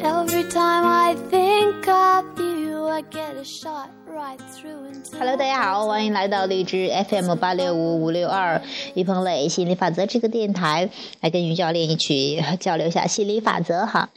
[0.00, 4.84] every time i think of you i get a shot right through
[5.18, 8.62] 哈喽大家好，欢迎来到荔枝 FM 八六五五六二
[8.94, 10.90] 于鹏磊心理法则这个电台，
[11.20, 14.10] 来跟于教练一起交流一下心理法则哈。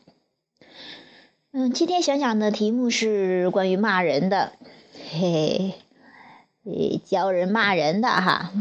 [1.51, 4.53] 嗯，今天想讲的题目是关于骂人的，
[5.11, 5.73] 嘿
[6.63, 8.51] 嘿，教人骂人的哈，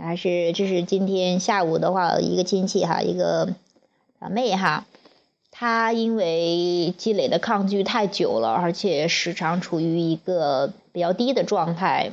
[0.00, 3.54] 还是这是今天下午的话，一个亲戚哈，一个
[4.18, 4.86] 表妹哈。
[5.60, 12.12] 他因为积累的抗拒太久了，而且时常处于一个比较低的状态。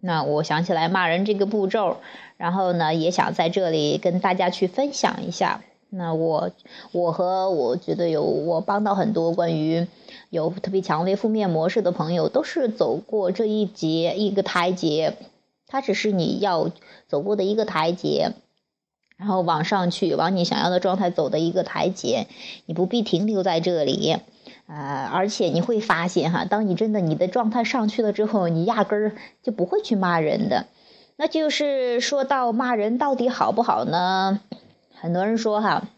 [0.00, 1.98] 那我想起来骂人这个步骤，
[2.36, 5.60] 然后呢，也想在这里跟大家去分享一下。
[5.88, 6.50] 那我
[6.90, 9.86] 我和我觉得有我帮到很多关于
[10.28, 15.14] 有特别强烈负面模式的朋友，都是走过这一节一个台阶，
[15.68, 16.72] 它只是你要
[17.06, 18.32] 走过的一个台阶。
[19.18, 22.28] 然后往上去，往你想要的状态走的一个台阶，
[22.66, 24.16] 你不必停留在这里，
[24.68, 30.66] 呃，而且你会发现哈，当你真的你的状态上去了之后，你压根儿就不会去骂人的。
[31.16, 34.38] 那就是说到骂人到底好不好呢？
[34.94, 35.88] 很多人说哈，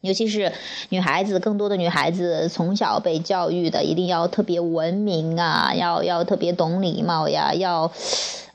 [0.00, 0.52] 尤其是
[0.90, 7.90] 女孩子，更多的女孩子从小被教育的一定要特别文明啊，要要特别懂礼貌呀，要。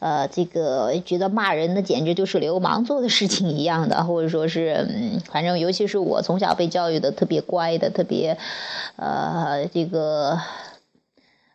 [0.02, 8.36] 呃，这个觉得骂人的简直就是流氓做的事情一样的，或者说是，嗯，反正尤其是我从小被教育的特别乖的，特别，
[8.96, 10.40] 呃，这个，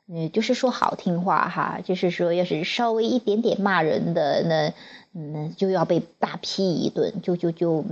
[0.09, 4.73] 嗯，就是说好听话哈，就是说要是稍微一点点骂人的，那，
[5.13, 7.85] 那就要被大批一顿，就就就，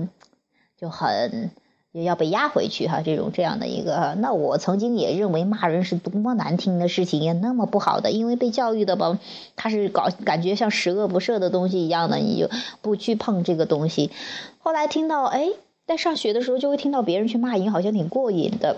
[0.79, 1.51] 就很。
[1.95, 9.17] 也要被压回去哈，这种这样的一个，那我曾经也认为骂人是多么难听的事情也那么不好的，因为被教育的吧，
[9.55, 12.51] 他是搞感觉像十恶不赦的东西一样的，你就
[12.83, 14.11] 不去碰这个东西。
[14.59, 15.51] 后来听到，哎，
[15.87, 18.75] 在上学的时候就会听到别人去骂人，好像挺过瘾的，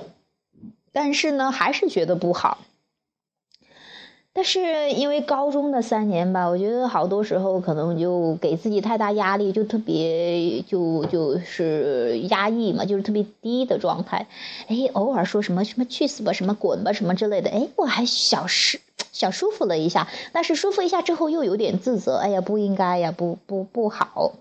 [0.93, 2.59] 但是呢，还是觉得不好。
[4.37, 14.27] 但是因为高中的三年吧，我觉得好多时候可能就给自己太大压力，就特别就就是压抑嘛，就是特别低的状态。
[14.69, 18.77] 哎，偶尔说什么什么去死吧，什么滚吧，什么之类的，哎，我还小舒
[19.11, 20.07] 小舒服了一下。
[20.33, 24.33] 但是舒服一下之后又有点自责，哎呀，不应该呀，不不不好。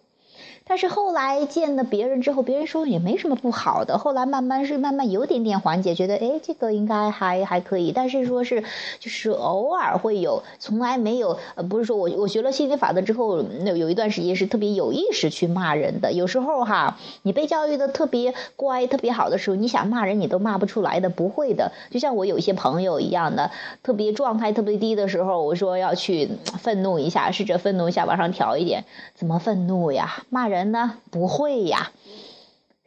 [0.68, 4.00] 但是后来见了别人之后，别人说也没什么不好的。
[4.00, 7.92] 后来慢慢是慢慢有点点缓解，觉得哎，这个应该还还可以。
[7.92, 8.64] 但是说是
[9.00, 16.12] 就是偶尔会有，从来没有呃，不是说我我学了心理法则之后，那有一段时间是特别有意识去骂人的。
[16.12, 21.72] 有时候哈，你被教育的特别乖、特别好的时候，你想骂人你都骂不出来的，不会的。
[21.92, 23.52] 就像我有一些朋友一样的，
[23.84, 26.28] 特别状态特别低的时候，我说要去
[26.58, 28.84] 愤怒一下，试着愤怒一下，往上调一点。
[29.14, 30.24] 怎么愤怒呀？
[30.32, 30.55] 骂人。
[30.56, 31.92] 人呢不会呀，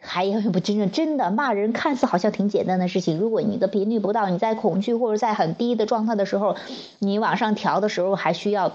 [0.01, 3.19] 还有不真正真的骂人，看似好像挺简单的事情。
[3.19, 6.57] 如果你的频率不到，你在恐惧或者在很低的状态的时候，
[6.99, 8.73] 你往上调的时候，还需要，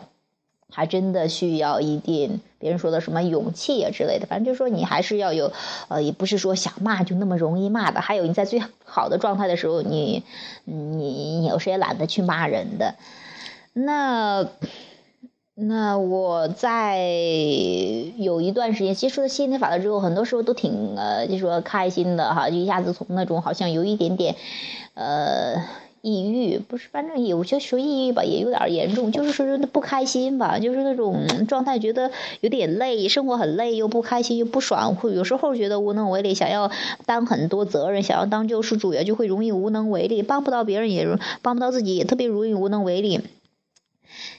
[0.69, 4.27] 还真的需要一点别人说的什么勇气啊之类的。
[4.27, 5.51] 反正就是说，你还是要有，
[5.87, 7.99] 呃，也不是说想骂就那么容易骂的。
[7.99, 10.23] 还有你在最好的状态的时候，你
[10.65, 12.95] 你有时也懒得去骂人的，
[13.73, 14.47] 那。
[15.55, 16.97] 那我在
[18.17, 24.35] 有一段时间接触了心理法则之后，很多时候都挺呃，就说开心的哈，就一下子从那种好像有一点点，
[24.95, 25.63] 呃，
[26.01, 32.09] 抑郁，不是，反正有些时候抑郁吧，也有点严重，就是说不开心吧，就是那种状态，觉得
[32.41, 36.71] 有点累，生活很累，又不开心，又不爽，会有时候觉得无能为力，想要
[37.05, 41.07] 担很多责任，想要当救世主也就会容易无能为力，帮不到别人也
[41.43, 43.21] 帮不到自己，也特别容易无能为力。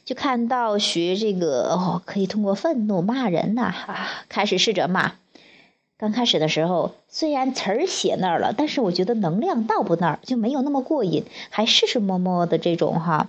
[0.05, 5.13] 就看到学这个哦，可以通过愤怒骂人呐啊，开始试着骂。
[5.97, 13.29] 刚开始的时候，虽然词儿写那儿了，但是我觉得能量到不那儿，就没有那么过瘾，还试试摸摸的这种哈。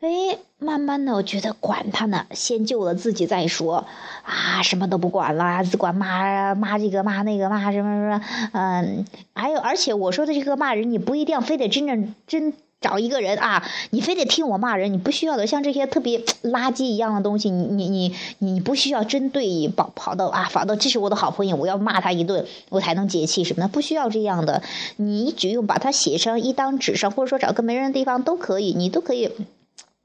[0.00, 3.86] 哎，慢慢的，我觉得管他呢，先救了自己再说
[4.22, 8.22] 啊，什么都不管了，只管骂骂这个骂那个骂什么什么，
[8.52, 12.52] 嗯，还有而且我说的这个骂人，你不一定非得真正真。
[12.80, 15.46] 找一个人啊，你非得听我骂人，你不需要的。
[15.46, 24.62] 像这些特别垃圾一样的东西，你你你你不需要针对跑跑到啊，跑到这是我的好朋友，我要骂他一顿，我才能解气什么的，不需要这样的。
[24.96, 29.30] 你只用把它写成一张纸上，或者说找个没人的地方都可以，你都可以。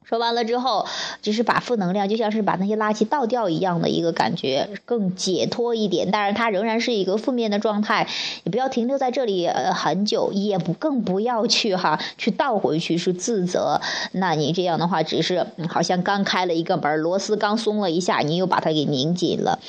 [0.07, 0.85] 说完了之后，
[1.21, 6.09] 就是把负能量，就像是把那些垃圾倒掉一样的一个感觉，更解脱一点。
[6.11, 8.07] 但是它仍然是一个负面的状态，
[8.43, 13.81] 你不要停留在这里呃很久，也不更不要去哈去倒回去是自责。
[14.11, 19.59] 那你这样的话，只是好像刚开了一个门，螺丝刚松了一下，你又把它给拧紧了。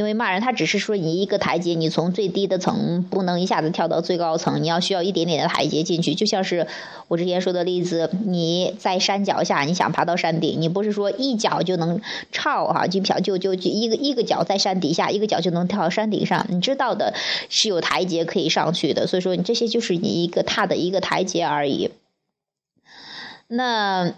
[0.00, 6.14] 因为骂人他只是说你一个台阶，你从最低的层不能一下子跳到最高层，你要需要一点点的台阶进去。
[6.14, 6.66] 就像是
[7.08, 12.00] 我之前说的例子，你在山脚下，你想爬到山顶，你不是说一脚就能
[12.32, 16.46] 跳哈，就跳就就就一个一个脚在山底下，一个脚就能跳到山顶上。
[16.48, 17.12] 你知道的
[17.50, 21.90] 是有台阶可以上去的，所以说你这些就是你一个踏的一个台阶而已。
[23.48, 24.14] 那，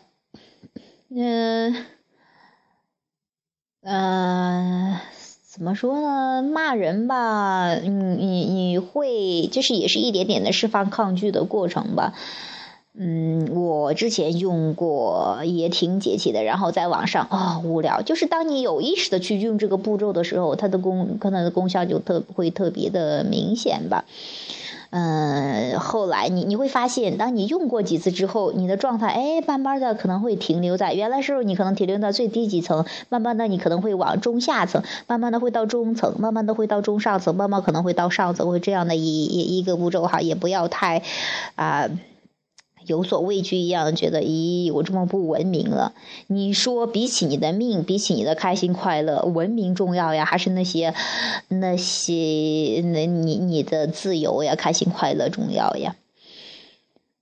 [1.11, 1.85] 嗯，
[3.83, 5.01] 呃，
[5.63, 6.43] 怎么说呢？
[6.43, 12.15] 骂人吧，你你你会，就是也是一点点的释放抗拒的过程吧。
[12.99, 16.43] 嗯，我之前用过，也挺解气的。
[16.43, 18.03] 然后在网上啊，无聊。
[18.03, 24.05] 就是当你有意识的去用这个步骤的时候，它的功，可能的功效就特会特别的明显吧。
[24.95, 41.03] 嗯，后来你你会发现，当你用过几次之后，你的状态哎，慢慢的可能会停留在原来时候，你可能停留在最低几层，慢慢的你可能会往中下层，慢慢的会到中层，慢慢的会到中上层，慢慢可能会到上层，会这样的一一一个步骤哈，也不要太
[41.55, 41.89] 啊。
[42.87, 45.93] 有所畏惧一样，觉得咦，我这么不文明了？
[46.27, 50.95] 你说，比起你的命，比起你的开心快乐，文明重要呀，还是那些
[51.49, 55.97] 那些那你你的自由呀，开心快乐重要呀？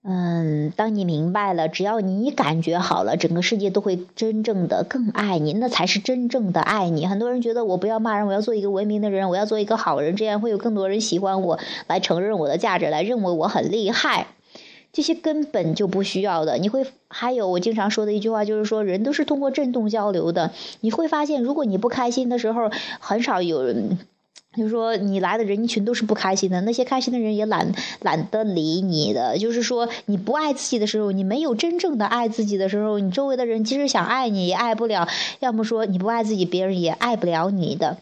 [0.03, 7.07] 嗯，当你明白了，只要你感觉好了，整个世界都会真正的更爱你，那才是真正的爱你。
[7.07, 14.29] 很多人觉得我不要骂人，我要做一个文明的人，我要做一个好人，这样会有更多人喜欢我，来承认我的价值，来认为我很厉害。
[14.93, 20.51] 这些根本就不需要的，你会还有我经常说的一句话，就是说人都是通过震动交流的。
[20.81, 23.99] 你会发现，如果你不开心的时候，很少有人，
[24.57, 26.61] 就是说你来的人群都是不开心的。
[26.63, 29.39] 那些开心的人也懒懒得理你的。
[29.39, 35.07] 就是说你不爱自己的时候，你没有真正的爱自己的时候，你周围的人即使想爱你也爱不了。
[35.39, 37.99] 要么说你不爱自己，别人也爱不了你的。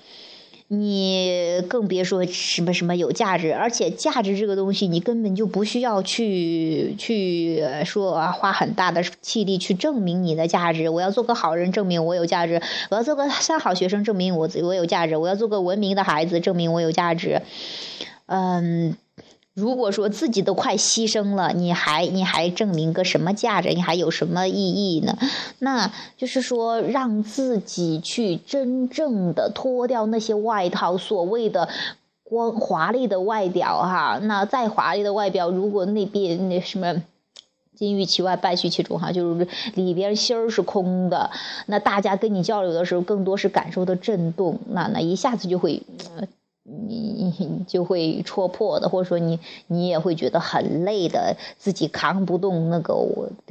[0.69, 10.88] 你更别说什么什么有价值，而且价值这个东西，你根本就不需要去去说啊，花很大的气力去证明你的价值。
[10.91, 12.61] 我要做个好人，证明我有价值；
[12.91, 17.41] 我要做个三好学生，证明我我有价值；我要做个文明的孩子，证明我有价值。
[18.26, 18.97] 嗯。
[19.59, 23.71] 如果说自己都快牺牲了，你还你还证明个什么价值？
[23.71, 25.19] 你还有什么意义呢？
[25.59, 31.69] 那就是说，让自己去真正的脱掉那些外套，所谓的
[32.23, 34.21] 光华丽的外表哈。
[34.23, 37.03] 那再华丽的外表，如果那边那什么
[37.75, 41.33] 金玉其外，败絮其中哈，就是里边心儿是空的，
[41.67, 45.83] 那大家跟你交流的时候，更多是感受的震动，那那一下子就会。
[46.87, 52.94] 你就会戳破的，或者说你你也会觉得很累的，自己扛不动那个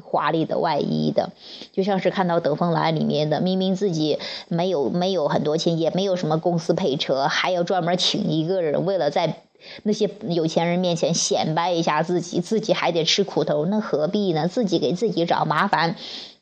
[0.03, 1.31] 华丽的外衣的，
[1.71, 4.19] 就像是看到《等风来》里面的，明明自己
[4.49, 9.41] 没有 没有很多钱，也没有什么公司配车，还要专门请一个人，为了在
[9.83, 14.47] 那些有钱人面前显摆一下自己，自己还得吃苦头，那何必呢？
[14.47, 15.95] 自己给自己找麻烦。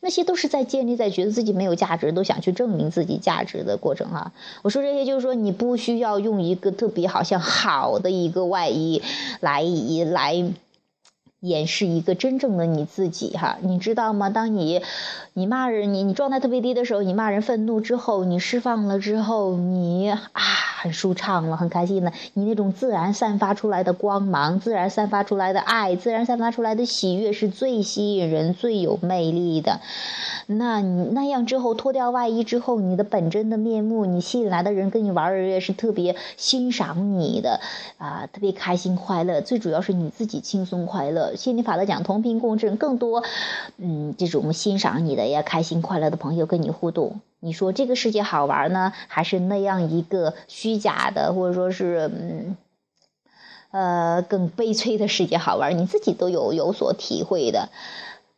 [0.06, 4.31] 那些都是在建立在觉得自己没有价值，都想去证明自己价值的过程啊！
[4.62, 9.02] 我说这些就是说，你不需要用一个特别好像好的一个外衣
[9.40, 9.63] 来
[10.12, 10.46] 来。
[11.45, 14.30] 掩饰一个真正的你自己哈，你知道吗？
[14.30, 14.81] 当你，
[15.33, 20.19] 你骂人，你你状态特别低的时候，你骂人愤怒之后，你释放了之后，你啊
[20.81, 22.12] 很舒畅了，很开心了。
[22.33, 29.81] 你那种自然散发出来的光芒，自然散发出来的爱，自然散发出来的喜悦，是最吸引人、最有魅力的。
[30.47, 37.59] 那你那样之后脱掉外衣之后，你的本真的面目，你吸引来的人跟你玩儿也是特别欣赏你的
[37.97, 39.42] 啊，特别开心快乐。
[39.42, 41.34] 最主要是你自己轻松快乐。
[41.35, 43.23] 心理法则讲同频共振，更多
[43.77, 47.19] 嗯这种欣赏你的呀，开心快乐的朋友跟你互动。
[47.39, 52.57] 你说这个世界好玩呢，还是那样一个虚假的，或者说是嗯
[53.71, 55.77] 呃更悲催的世界好玩？
[55.77, 57.69] 你自己都有有所体会的。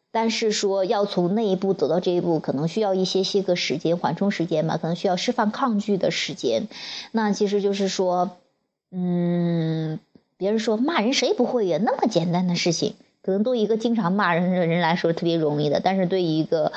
[0.10, 6.68] 但是说要从那一步走到这一步，可能需要一些些个时间缓冲时间嘛，可能需要释放抗拒的时间。
[7.12, 8.32] 那其实就是说，
[8.90, 10.00] 嗯，
[10.38, 11.80] 别人说骂人谁不会呀？
[11.82, 16.72] 那么简单的事情，可能对一个经常骂人的人来说特别容易的，但是对于一个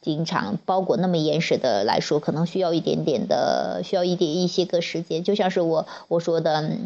[0.00, 5.24] 经常包裹那么严实的来说，可能需要一点点的，需要一点一些个时间。
[5.24, 6.76] 就像是我我说的。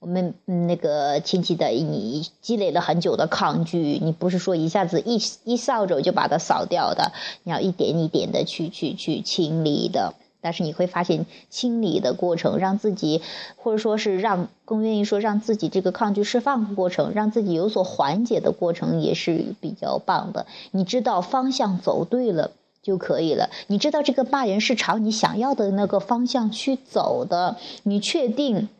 [0.00, 7.10] 我们那个亲戚的，你积累了很久的抗拒，你不是说一下子一一扫帚就把它扫掉的，
[7.42, 10.14] 你要一点一点的去去去清理的。
[10.40, 13.22] 但是你会发现，清理的过程，让自己
[13.56, 20.46] 或者说是让更愿意说让自己这个抗拒释放过程，让自己有所缓解的过程，也是比较棒的。
[20.70, 22.50] 你知道方向走对了。
[22.80, 23.50] 就可以了。
[23.66, 28.70] 你知道这个骂人是朝你想要的那个方向去走的，你确定？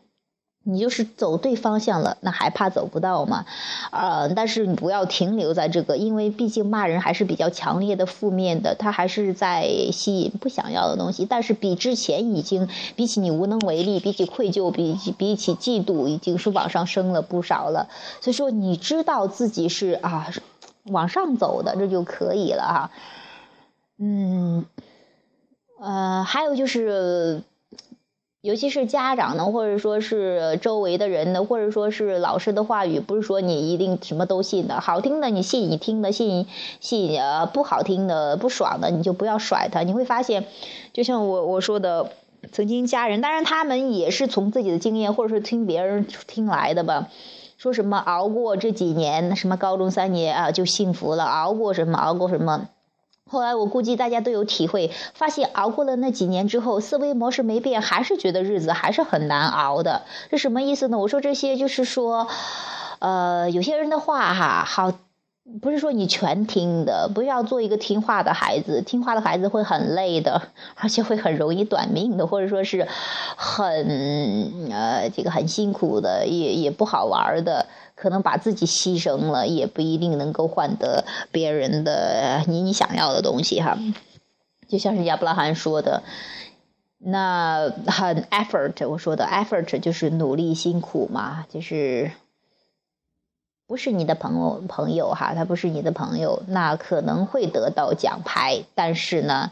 [0.63, 3.45] 你就是走对方向了，那还怕走不到吗？
[3.91, 11.25] 呃，但是你不要停留在这个，因为毕竟骂人还是比较强烈的负面的，他还是在吸引不想要的东西。
[11.25, 17.87] 但是比之前已经比起你无能为力，比起愧疚，比起比起嫉妒，已经是往上升了不少了。
[18.21, 20.27] 所以说，你知道自己是啊
[20.83, 22.91] 往上走的，这就可以了哈。
[23.97, 24.65] 嗯，
[25.79, 27.41] 呃，还有就是。
[28.41, 34.79] 尤其是家长呢，或者说是周围的人呢，或者说是老师的话语，不是说你一定什么都信的。
[34.79, 36.47] 好听的你信，你听的信
[36.79, 39.81] 信呃不好听的不爽的你就不要甩他。
[39.81, 40.45] 你会发现，
[40.93, 42.13] 就像我我说的，
[42.53, 47.09] 曾经家人，当然他们也是从自己的经验或者是听别人听来的吧，
[47.57, 52.69] 说什么熬过这几年，什么高中三年啊就幸福了，熬过什么熬过什么。
[53.29, 60.01] 后来我估计大家都有体会，发现熬过了那几年之后，思维模式没变，还是觉得日子还是很难熬的。
[60.31, 60.97] 这什么意思呢？
[60.97, 62.27] 我说这些就是说，
[62.99, 64.91] 呃，有些人的话哈，好，
[65.61, 70.41] 不是说你全听的，不要做一个听话的孩子，听话的孩子会很累的，
[70.75, 72.87] 而且会很容易短命的，或者说是
[73.35, 77.67] 很呃这个很辛苦的，也也不好玩的。
[77.99, 83.77] 可能把自己牺牲了，也不一定能够换得别人的你你想要的东西哈。
[84.69, 86.03] 就像是亚伯拉罕说的，
[86.97, 92.11] 那很 effort，我说的 effort 就是努力辛苦嘛，就是
[93.67, 99.51] 不是你的朋友朋友哈，他不是你的朋友，那可能会得到奖牌，但是呢，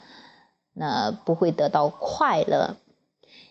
[0.73, 2.77] 那不会得到快乐，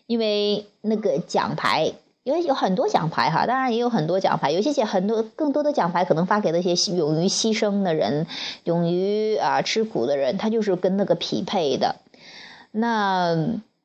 [0.06, 1.92] 因为那个奖牌。
[2.26, 8.26] 因为有很多奖牌哈，当然也有很多奖牌，有些奖很多更多的奖牌可能发给那些勇于牺牲的人，
[8.64, 11.94] 勇于啊吃苦的人，他就是跟那个匹配的。
[12.72, 13.36] 那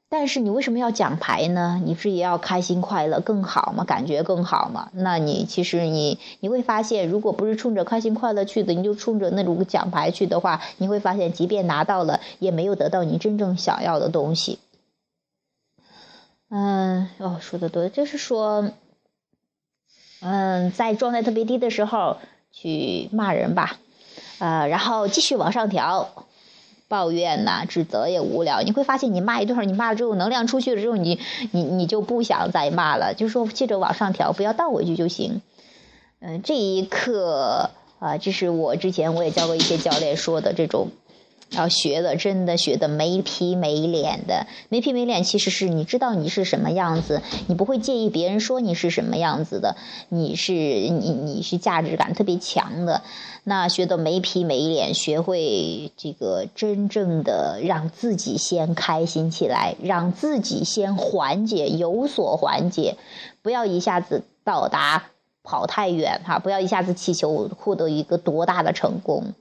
[0.10, 1.80] 但是你为什么要奖牌呢？
[1.86, 3.84] 你不是也要开心快乐更好吗？
[3.84, 4.90] 感觉更好吗？
[4.94, 14.58] 那你其实你你会发现，如果不是冲着开心快乐去的，你就冲着那种奖牌去的话，你会发现，即便拿到了，也没有得到你真正想要的东西。
[16.54, 18.72] 嗯，哦，说的对，就是说，
[20.20, 22.18] 嗯，在状态特别低的时候
[22.52, 23.80] 去骂人吧，
[24.40, 26.26] 呃，然后继续往上调，
[26.90, 28.64] 抱怨呐、指责也无聊。
[28.64, 33.14] 你会发现，你骂一段，你骂了之后，能量出去了之后，你你你就不想再骂了。
[33.14, 35.42] 就是说，记着往上调，不要倒回去就行。
[36.20, 40.90] 嗯，这一刻啊，这是我之前我也教过一些教练说的这种。
[41.52, 49.76] 要学的真的学的没皮没脸的，没皮没脸，其实是你知道你是什么样子，你不会介意别人说你是什么样子的，
[50.10, 53.02] 你是你你是价值感特别强的。
[53.44, 62.98] 那学的没皮没脸，学会这个真正的让自己先开心起来，让自己先缓解，有所缓解，
[63.42, 65.06] 不要一下子到达
[65.44, 69.34] 跑太远哈，不要一下子祈求获得一个多大的成功。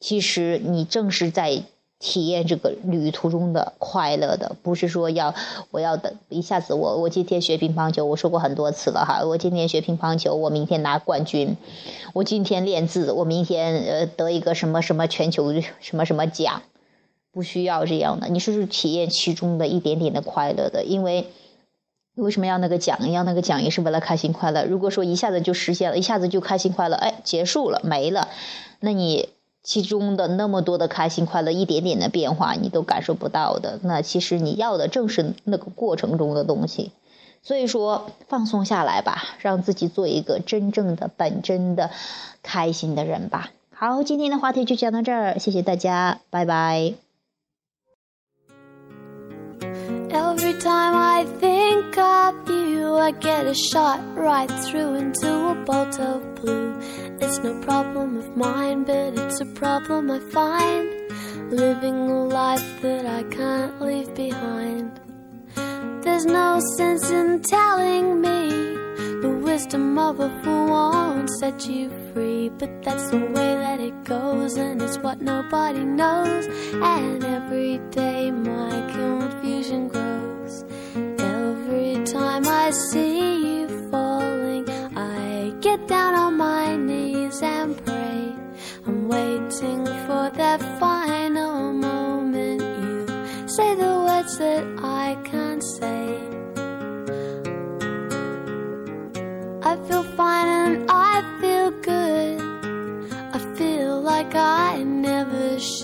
[0.00, 1.62] 其实你正是在
[1.98, 5.34] 体验这个旅途中的快乐的，不是说要
[5.70, 11.56] 我要等一下子我我今天学乒乓球，我说过很多次了哈，我今天学乒乓球，我明天拿冠军，
[12.12, 16.62] 我今天练字，我明天呃得一个什么什么全球什么什么奖，
[17.32, 21.28] 不需要这样的，你是体验其中的一点点的快乐的，因为
[22.14, 23.10] 为什么要那个奖？
[23.10, 24.66] 要那个奖也是为了开心快乐。
[24.66, 28.28] 如果说一下子就实现了，一下子就开心快乐，哎，结束了没了，
[28.80, 29.30] 那你。
[29.66, 33.80] 其中的那么多的开心快乐，一点点的变化你都感受不到的。
[33.82, 36.92] 那其实你要的正是那个过程中的东西。
[37.42, 41.90] 所以说，放松下来吧，让自己做一个真正的本真的
[42.42, 43.50] 开心的人吧。
[43.72, 47.05] 好，今天的话题就讲到这儿，谢谢大家，拜拜。
[50.66, 56.76] Time I think of you, I get a shot right through into a bolt of blue.
[57.20, 60.86] It's no problem of mine, but it's a problem I find.
[61.52, 65.00] Living a life that I can't leave behind.
[66.02, 68.48] There's no sense in telling me
[69.24, 72.48] the wisdom of a fool won't set you free.
[72.48, 76.46] But that's the way that it goes, and it's what nobody knows.
[76.96, 80.05] And every day my confusion grows.
[82.12, 84.64] Time I see you falling,
[84.96, 88.32] I get down on my knees and pray.
[88.86, 92.62] I'm waiting for that final moment.
[92.62, 96.04] You say the words that I can't say.
[99.64, 101.15] I feel fine and I